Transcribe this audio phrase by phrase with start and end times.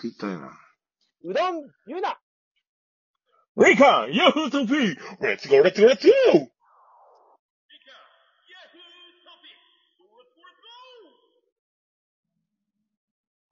[0.00, 0.50] 食いたいな。
[1.24, 2.18] うどん、言うな
[3.56, 6.48] ウェイカーヤフートピーレッツゴーレッツゴーレッツゴー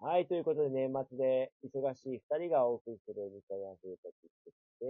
[0.00, 4.86] はい、ということで年末で忙しい二人がお送りする日体アフートピックスで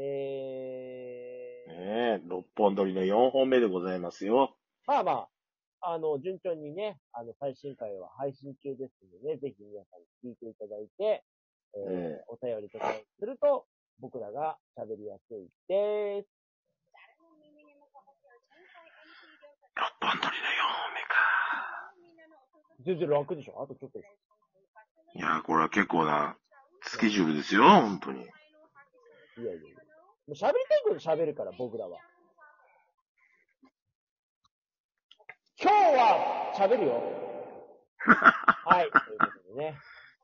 [1.67, 4.55] ねえ、六本撮りの4本目でございますよ。
[4.87, 11.25] まあまあ、あの、順調にね、あの、最新回は配信中ですので、ぜひ皆さんに聞いていただいて、
[11.75, 11.83] えー
[12.21, 13.67] えお便りとかすると、
[14.01, 16.29] 僕らが喋りやすいです。
[19.77, 20.31] 六本撮りの4
[20.75, 21.15] 本目か。
[22.85, 23.63] 全然楽でしょ？
[23.63, 23.99] あとちょっと。
[23.99, 24.03] い
[25.21, 26.37] やー、これは結構な
[26.83, 28.23] スケジュールですよ、本当に。
[28.23, 28.29] いや
[29.43, 29.61] いやいや。
[29.61, 29.65] も
[30.29, 31.99] う喋りたいこと喋るから、僕らは。
[35.61, 36.93] 今日は喋るよ。
[38.65, 38.91] はい。
[38.91, 39.79] ということでね。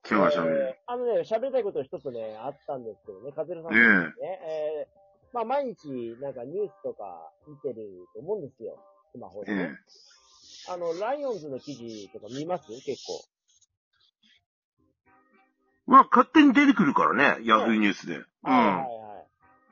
[0.09, 0.77] 今日は喋えーる。
[0.87, 4.41] あのね、喋りたいこと一つね、あったんですけどね、カズルさんもええね、
[4.87, 5.89] えーまあ毎日
[6.21, 8.79] なんかニュースとか見てると思うんですよ。
[9.13, 9.79] スマホでえね。
[10.69, 12.69] あの、ライオンズの記事とか見ます？
[12.69, 13.15] 結構。
[13.19, 15.11] え。
[15.87, 18.17] まあ、勝手に出てくるからね、ヤフーニュースで。
[18.17, 18.25] うん。
[18.43, 19.25] はいはいは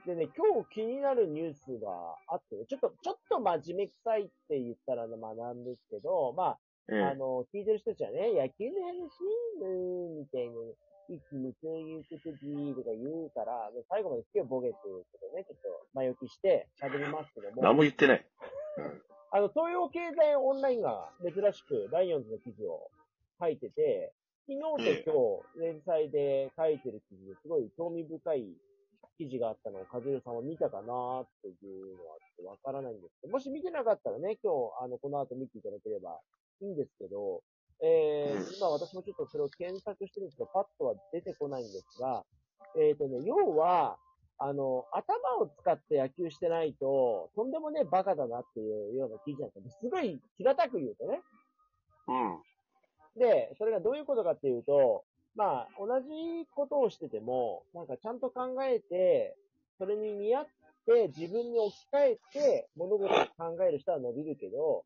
[0.04, 0.08] い。
[0.08, 1.90] でね、今日気になるニュースが
[2.26, 6.58] あってね、ちょっと、ちょっと真面目臭いって言ったらまあなんですけど、ま
[6.90, 9.12] えあ、あの、聞いてる人たちはね、野球の話
[9.60, 10.54] うん、みたいな、
[11.14, 17.62] いつもそういうことで、とか言うから、最後まで聞けよ、ボケっていうことね、ちょっと前置きして喋りますけども。
[17.62, 18.26] 何も言ってない。
[19.30, 22.90] あの、東洋経済オンラインが珍しくライオンズの記事を
[23.40, 24.12] 書いてて、
[24.46, 28.56] 昨日と今日連載で書いてる記事ですごい興味深い
[29.16, 36.20] 記事があったのをカズルさんは見たかなっていうのはちょっとわからないんですけど、もし見てなかったらね、今日、あの、この後見ていただければ
[36.62, 37.42] いいんですけど、
[37.82, 42.24] えー、今私もちょっとそれを検索してるんですけど、パッとは出てこないんですが、
[42.78, 43.98] えっ、とね、要は、
[44.38, 49.70] あの、頭を使って野球してないと、とんでもねえバカだなっていうような記事なんですよ。
[49.82, 51.20] すごい平たく言うとね。
[52.08, 53.20] うん。
[53.20, 55.04] で、それがどういうことかっていうと、
[55.34, 59.36] まあ、同じことをしてても、なんかちゃんと考えて、
[59.78, 60.46] それに見合っ
[60.86, 64.84] て自分に置き換えて物事を考える人は伸びるけど、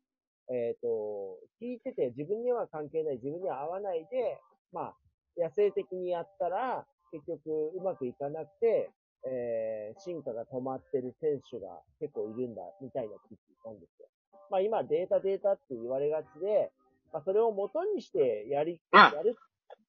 [0.49, 4.39] えっ、と、聞いてて自分には関係ない、自分には合わないで、
[4.71, 4.95] まあ、
[5.37, 8.89] 野生的にやったら、結局うまくいかなくて、
[9.25, 14.07] えー、進化が止まってる選手が結構いるんだ、みたいな記事なんですよ。
[14.49, 16.71] まあ今データデータって言われがちで、
[17.11, 19.35] まあそれを元にしてやり、あやる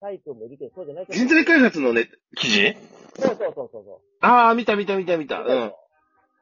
[0.00, 2.76] タイプもいるけど、そうじゃない人材開発のね、記事？
[3.18, 4.00] そうそうそうそう。
[4.20, 5.40] ああ、見た見た見た見た。
[5.40, 5.72] うん。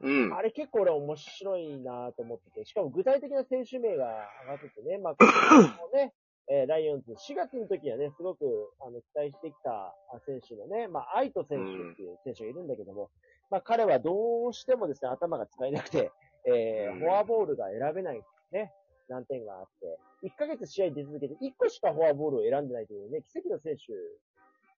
[0.00, 0.34] うん。
[0.34, 4.04] あれ結構俺面白いなと思ってて、しかも具体的な選手名が
[4.42, 6.12] 上がっててね、まあ、このね、
[6.48, 8.44] えーライオンズ、4月の時はね、すごく、
[8.80, 9.70] あの、期待してきた
[10.14, 13.10] あ選手のね、まあ、アイト選手っていう選手がいるんだけども、
[13.50, 16.12] まあ、彼はどうしてもですね、頭が使えなくて、
[16.46, 16.98] えーうん。
[17.00, 18.72] フォアボールが選べないね、
[19.08, 23.92] 難点があって、1ヶ月試合出続けて1個しかフォアボールを選んでないというね、奇跡の選手、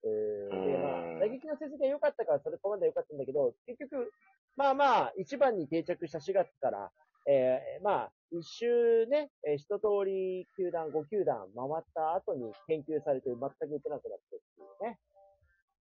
[0.04, 4.12] えーで、まあうん、打撃の成績が良かったから、それこまで良かったんだけど、結局、
[4.58, 6.90] まあまあ、一番に定着した4月から、
[7.30, 14.98] えーまあ、一周ね、えー一通り球団、5球団回った後に研究されて全く打てなくなってっていうね、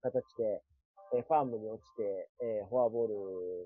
[0.03, 0.61] 形で、
[1.16, 3.16] えーファームに落ちて、えーフォアボール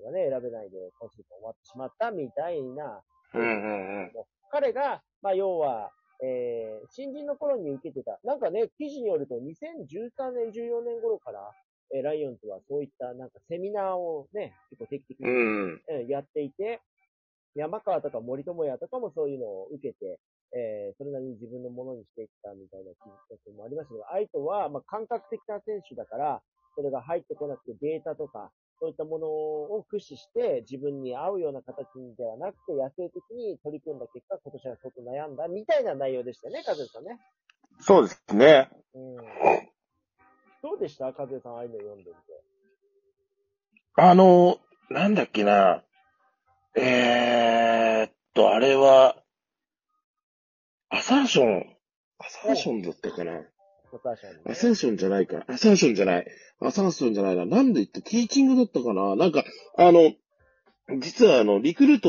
[0.06, 3.02] がね、選べないで今シーズン終わってしまったみたいな、
[3.34, 4.12] うんうんうん。
[4.50, 5.90] 彼が、まあ、要は、
[6.24, 11.52] えー新人の頃に受けてた、なんかね、記事によると2013年、14年頃から、
[11.94, 15.82] えーライオンズはそういったなんかセミナーをね、結構定期的に、うん。
[15.90, 16.80] えーやっていて、
[17.54, 20.18] 山川とか森友哉とかもそういうのを受けて、
[20.56, 22.98] えーそれなりに自分のものにしていったみたいな記
[23.44, 26.42] 事もありましたけど、相手は、まあ、感覚的な選手だから、
[26.76, 28.50] それが入ってこなくてデータとか、
[28.80, 31.86] そういったものを駆使して自分に合うような形
[32.18, 37.20] ではなくて野生的に取り組んだ結果、今年は相当悩んだみたいな内容でしたね、和江さんね。
[37.78, 38.70] そうですね。
[38.94, 39.71] うん。
[40.62, 41.06] どうでした？
[41.06, 42.14] 和江さん、ああいうの読んでみて。
[43.96, 44.58] あの、
[44.90, 45.82] なんだっけな。
[46.76, 49.16] えーっと、あれは、
[50.88, 51.76] アサーション。
[52.18, 53.32] アサーションだったかな。
[54.46, 55.44] アサーションじゃないか。
[55.48, 56.26] アサーションじゃない。
[56.60, 57.44] アサーションじゃないな。
[57.44, 59.16] なんで言って、ティーチングだったかな？
[59.16, 59.44] なんか、
[59.76, 60.12] あの、
[61.00, 62.08] 実はあの、リクルート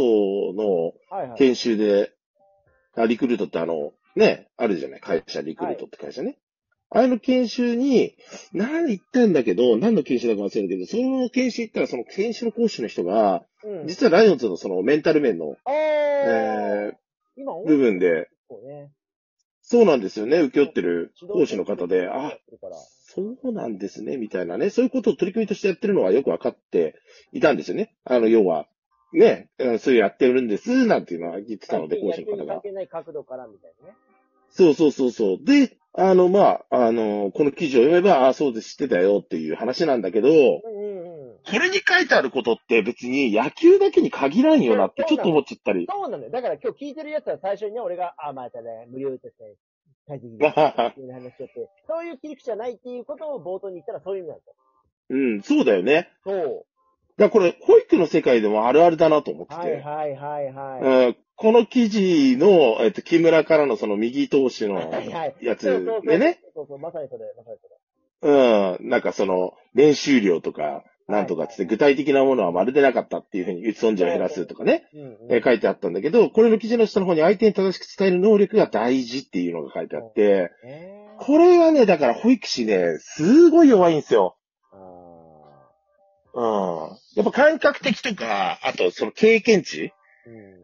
[0.54, 1.38] のはいはい。
[1.40, 2.14] 研修で、
[2.96, 5.00] あリクルートってあの、ね、あるじゃない？
[5.02, 6.38] 会社、リクルートって会社ね。
[6.96, 8.16] あれの研修に、
[8.54, 13.88] 何行ったんだけど、何の研修だか忘れるけど、その研修行ったら、その研修の講師の人が、うん。
[13.88, 16.94] 実はライオンズのそのメンタル面の、え
[17.36, 18.30] 今、ー、部分で。
[19.64, 22.38] そうなんですよね、受け負ってる講師の方で、あ、
[23.16, 24.70] そうなんですね、みたいなね。
[24.70, 26.96] そういうことを取り組みとしてやってるのはよくわかって
[27.32, 27.96] いたんですよね。
[28.04, 28.68] あの、要は、
[29.14, 32.62] ね、うんそういうやってるんです、なんていうのは言ってたので、講師の方が関。
[32.62, 33.96] 係ない角度からみたいなね。
[34.50, 35.38] そうそうそうそう。
[35.44, 40.30] で、あの、まあ、あの、この記事を読めば、ああ、そうです、知ってたよっていう話なんだけど。
[40.30, 45.86] これに書いてあることって別に野球だけに限らんよなってちょっと思っちゃったり。
[45.90, 46.32] そうなんだよ。
[46.32, 49.56] だから今日聞いてるやつは最初にね、俺が、あ、またね、無料ですね。
[50.08, 50.52] 快適です。
[50.52, 54.54] っていう話しちゃって、そういう切り口じゃないっていうことを冒頭に言ったらそういう意味なんですよ。
[55.10, 56.10] うん、そうだよね。
[56.24, 56.66] そう。
[57.18, 59.60] だからこれ、保育の世界でもあるあるだなと思ってて。
[59.60, 61.08] はいはいはいはい。
[61.08, 64.80] うんこの記事の、えっと、木村からのその右投手の。
[65.42, 66.40] やつでね、。
[66.54, 67.74] そうそう、まさにそれ、まさにそれ。
[68.24, 74.86] うん、なんかその、練習量とか、なんとかつって、具体的なものはまるでなかったっていうふうに、打つ損じを減らすとかね。
[75.30, 84.38] えー書いてあったんだけど、これの記事の下の方に相手に正しく伝える能力が大事っていうのが書いてあって、えー、これはね、だから保育士ね、すごい弱いんですよ。
[84.72, 84.78] あ
[86.34, 86.98] うん。
[87.16, 90.63] やっぱ感覚的とか、あとその経験値ーうん。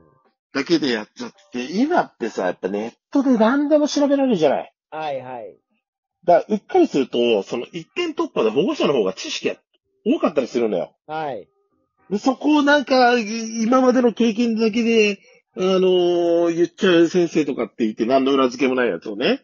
[0.54, 4.74] だけでやっちゃって、今ってさ、やっぱネットで何でも調べられるじゃない。
[4.90, 5.57] はいはい。
[6.25, 9.56] だから、うっかりすると、その一点突破で保護者の方が知識が
[10.06, 10.96] 多かったりするのよ。
[11.07, 11.48] はい。
[12.10, 15.19] でそこをなんか、い今までの経験だけで、
[15.56, 19.42] あのー言っちゃう先生とかって言って何の裏付けもないやつをね。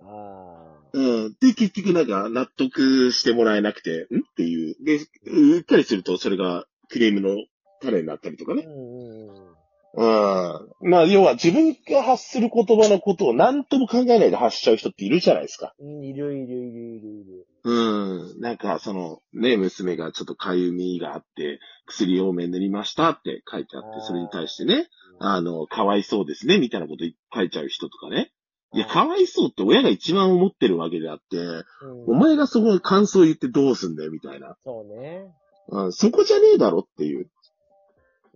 [0.00, 1.36] あうん。
[1.40, 4.18] で、結局なんか納得してもらえなくて、ん？
[4.18, 4.76] っていう。
[4.84, 7.36] で、うっかりするとそれがクレームの
[7.82, 8.54] 種になったりとかあ。
[8.54, 8.64] うね。
[8.64, 9.47] んうんうん。
[9.94, 10.90] うん。
[10.90, 15.74] まあ、要は自分が発する言葉のことを何とも考えないで発しちゃう人っているじゃないですか。
[15.80, 17.46] うん、いるいるいるいるいる。
[17.64, 18.40] うん。
[18.40, 24.88] なんか、その、ね、娘がちょっと痒みがあって、薬多め塗りましたって書いてあってそれに対してね、
[25.20, 27.04] あの、かわいそうですね、みたいなこと
[27.34, 28.30] 書いちゃう人とかね。
[28.72, 31.64] いや、はいかわいそうって親が一番思ってるわけであって、うん
[32.08, 34.56] お前がそこで感想言ってどうすんだよ、みたいな。
[34.64, 35.26] そうね。
[35.70, 37.30] うん、そこじゃねえだろっていう。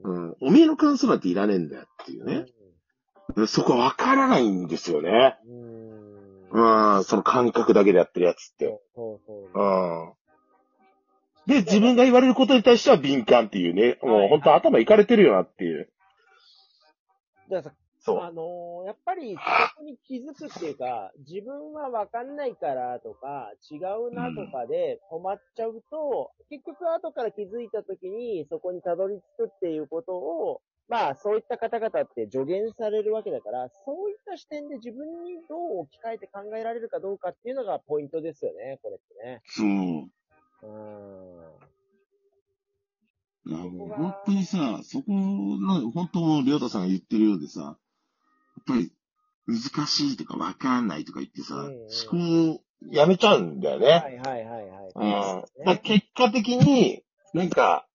[0.04, 2.46] うん、おめえの感想なんていらねえんだよっていうね。
[3.46, 5.36] そこわからないんですよね。
[6.52, 6.96] うん。
[6.96, 8.80] うん、その感覚だけでやってるやつって。
[8.94, 9.62] そうそううそう。
[10.08, 10.12] ん。
[11.46, 13.98] で、自分が言われることに対しては敏感っていうね。
[14.02, 15.88] もう本当頭いかれてるよなっていう。
[17.50, 18.20] だからさ、そう。
[18.20, 19.40] あのーやっぱり、そ
[19.76, 39.42] こに気づくっていうか、自分はわかんないからとか、違うなとかで止まっちゃうと、結局後から気づいた時に、そこにたどり着くっていうことを、まあ、そういった方々って助言されるわけだから、そういった視点で自分にどう置き換えて考えられるかどうかっていうのがポイントですよね、これってね。
[39.46, 39.66] そう。
[39.66, 41.72] うーん。
[43.44, 47.76] いや、もう本当にさ、そこの、本当、りょうたさんが言ってるようでさ、や
[48.60, 48.92] っぱり、
[49.46, 51.72] 難しいとかわかんないとか言ってさ、うんうん
[52.10, 53.86] 思考やめちゃうんだよね。
[53.86, 55.70] はいはいはいはい。
[55.70, 55.78] うん。
[55.78, 57.86] 結果的に、なんか、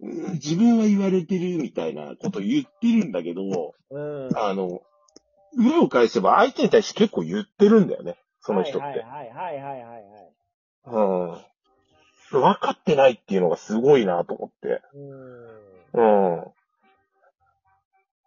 [0.00, 4.28] うん自分は言われてるみたいなこと言ってるんだけど、うん。
[4.34, 4.80] あの、
[5.58, 8.16] 裏を返せば相手に対して結構言ってるんだよね。
[8.40, 8.86] その人って。
[8.86, 10.30] はいはいはいはいはいはい。
[10.86, 12.40] うん。
[12.40, 14.80] 分かってないっていうのがすごいなと思って。
[15.94, 16.36] うん。
[16.38, 16.44] うん。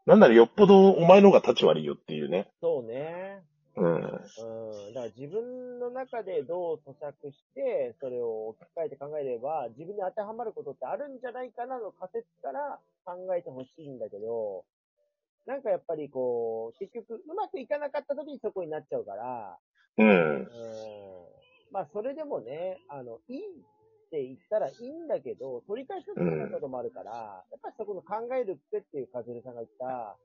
[0.05, 2.49] なんならよっぽどお前の方が立ち悪いよっていうね。
[2.61, 3.41] そうね。
[3.77, 3.95] うん。
[3.95, 4.93] うん。
[4.93, 14.65] だから自分の中でどう咀嚼して、それを置き換えて考えれば、自分に当てはまることってあるんじゃないかなの仮説から考えてほしいんだけど、
[15.45, 19.57] なんかやっぱりこう、結局うまくいかなかった時にそこになっちゃうから、
[19.97, 20.11] うんう。
[20.11, 20.47] ん。
[21.71, 23.39] まあそれでもね、あの、いい
[24.13, 30.15] って言ったらいいんだけど、取り返しのつかないこともあるから、やっぱりそこの考える癖っていうカズルさんが言った、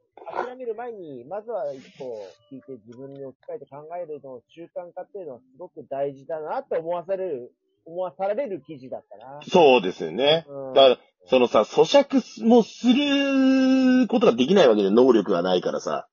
[0.45, 2.21] 諦める前に、まずは一歩
[2.53, 7.53] 聞いて自分に置き換えて考えるのを習慣化っていうのはすごく大事だなと思わされる、
[7.87, 9.41] 思わされる記事だったな。
[9.49, 10.45] そうですよね。
[10.47, 10.75] うん。
[10.75, 10.99] だから、
[11.31, 16.09] そのさ、咀嚼もすることができないわけで、能力がないからさ。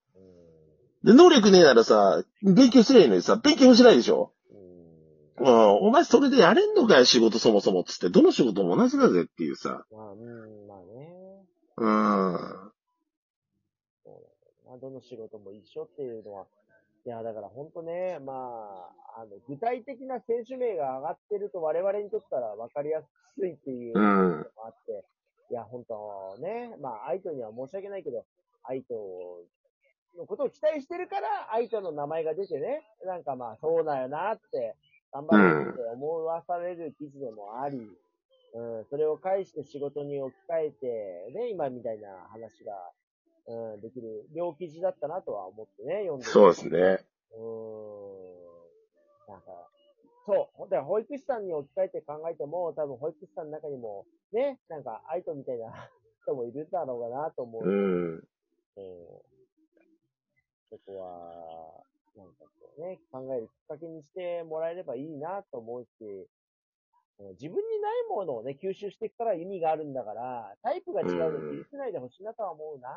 [1.03, 4.31] で、能力ねえならさ、勉強すればいいのにさ、勉強もしないでしょ
[5.37, 5.47] うん。
[5.47, 9.85] うん、お前それでやれんのかよ、仕事そもそもっつって、どの仕事も同じだぜっていうさ。
[9.91, 11.45] まあ、うん、まあね。
[11.77, 12.71] うん。
[14.03, 14.25] そうだね。
[14.67, 16.45] まあ、どの仕事も一緒っていうのは、
[17.05, 23.01] いや、だから本当ね、まあ、あの、具体的な選手名が上がってると我々にとったら分かりや
[23.37, 24.39] すいっていううのん。
[24.55, 25.05] もあって、
[25.51, 28.25] いや、本当ね、まあ、アイトには申し訳ないけど、
[28.63, 28.95] アイト
[30.17, 34.75] のことを期待してるから、アイトの名前が出てね、なんかまあ、そうだよなって、
[35.15, 42.73] 頑張るって思わされる記事でもあり、うん、それを返して仕事に置き換えて、ね、今みたいな話が、
[43.47, 46.99] うん、できる、両記事だったなとは思ってね、読んでてそうですね。
[47.31, 47.41] うー
[49.31, 49.31] ん。
[49.31, 49.51] なんか、
[50.25, 50.61] そう。
[50.63, 55.71] だから保育士さんに置き換えて考えても、多分保育士さんの中にも、ね、なんか、アイトみたいな
[56.23, 57.63] 人もいるだろうかなと思う。
[57.63, 58.13] うん。
[58.15, 58.25] うん
[60.71, 61.85] そこは、
[62.17, 66.25] なんかこうね、考えるきっかけにしてもらえればいいなと思うし、うん
[67.39, 72.95] 自分にないものをね、吸収していくから意味があるんだから、タイプが違うのに気にしないでほしいなとは思うな、や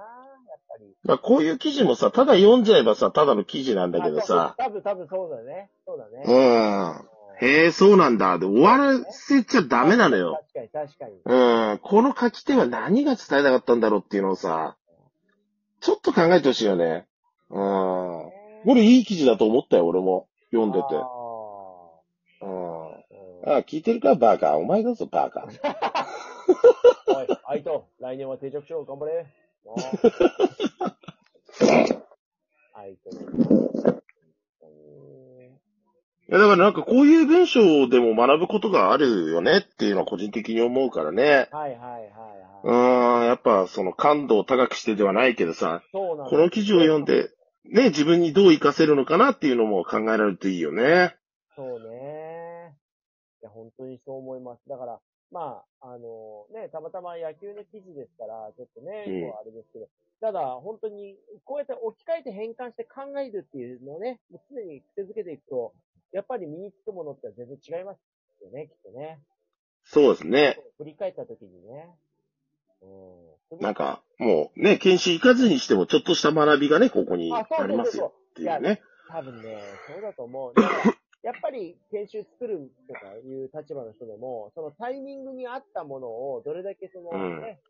[0.56, 0.92] っぱり。
[1.04, 5.70] まあ、こういう記事もさ、ただ読んじゃえばさ、ただの記事なんだけどさ、多分、多分そうだね。
[5.86, 6.24] そうだね。
[6.26, 7.46] うん。
[7.48, 8.38] へえ、そうなんだ。
[8.38, 10.40] で、終わらせちゃダメなのよ。
[10.52, 11.20] 確かに、確かに。
[11.24, 11.78] うん。
[11.78, 14.76] この書き手は何が伝えたかったんだろうっていうのをさ、
[15.80, 17.06] ちょっと考えてほしいよね。
[17.50, 18.37] うん。
[18.64, 20.26] これいい記事だと思ったよ、俺も。
[20.50, 20.86] 読んでて。
[20.94, 22.98] うん。
[23.44, 24.56] ああ、聞いてるか、バカ。
[24.56, 25.46] お前だぞ、バカ。
[27.14, 29.26] おい、アイト、来年は定着しよう、頑張れ。
[32.74, 33.26] アイトね。
[36.30, 41.48] いや、だからなんかこういう文章でも学ぶことがあるよねっていうのは個人的に思うからね。
[41.50, 42.12] はいはいはいはい。
[42.64, 47.30] うーん、やっぱその感度を高くしてではないけどさ、この記事を読んで、
[47.70, 51.16] ね、自分にどう活かせるのかなっていうのも考えられるといいよね。
[51.54, 52.74] そうね。
[53.42, 54.68] いや、本当にそう思います。
[54.68, 59.88] だから、まあ、あのね、たまたま野球の記事ですから、ちょっとね、うんあれですけど、
[60.20, 65.74] ただ、本当に、こうやって置き換えて変換して考えるっていうのをね、もう常に癖づけていくと、
[66.12, 69.20] やっぱり身につくものって全然違いますよね、きっとね。
[69.84, 70.58] そうですね。
[70.78, 71.88] 振り返った時にね。
[73.60, 78.12] なんか、もうね、研修行かずにしてもちょっとした学びがね、ここにあ、りますよ。
[78.30, 78.82] っていうね。
[79.08, 79.56] 多分ね、
[79.86, 80.54] そうだと思う。
[81.22, 87.60] やっぱり研修作るとかいう立場の人でも、そのタイミングに合ったものをどれだけそのうんね、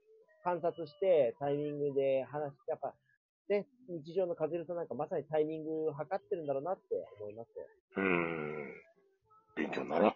[0.44, 2.94] 観察してタイミングで話して、やっぱ、
[3.48, 6.82] ね、日常のカズルさんなんかまさにタイミングを測ってるんだろうなって
[7.20, 7.64] 思いますよ。
[7.96, 8.74] うーん。
[9.56, 10.14] 勉強にならん。